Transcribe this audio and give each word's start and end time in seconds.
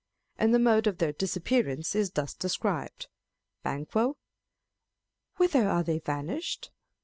And 0.39 0.51
the 0.51 0.57
mode 0.57 0.87
of 0.87 0.97
their 0.97 1.13
disappearance 1.13 1.93
is 1.93 2.09
thus 2.09 2.33
describedâ€" 2.33 3.05
Ban. 3.61 3.85
whither 5.35 5.69
are 5.69 5.83
they 5.83 5.99
vanished 5.99 6.71